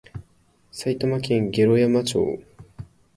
[0.71, 2.39] 埼玉県毛呂山町